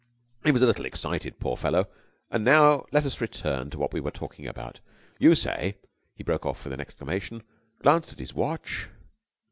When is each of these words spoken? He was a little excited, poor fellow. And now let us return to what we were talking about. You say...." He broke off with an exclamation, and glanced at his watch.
He 0.43 0.51
was 0.51 0.63
a 0.63 0.65
little 0.65 0.85
excited, 0.85 1.39
poor 1.39 1.55
fellow. 1.55 1.87
And 2.31 2.43
now 2.43 2.87
let 2.91 3.05
us 3.05 3.21
return 3.21 3.69
to 3.69 3.77
what 3.77 3.93
we 3.93 3.99
were 3.99 4.09
talking 4.09 4.47
about. 4.47 4.79
You 5.19 5.35
say...." 5.35 5.77
He 6.15 6.23
broke 6.23 6.43
off 6.47 6.63
with 6.63 6.73
an 6.73 6.81
exclamation, 6.81 7.35
and 7.43 7.83
glanced 7.83 8.11
at 8.13 8.17
his 8.17 8.33
watch. 8.33 8.89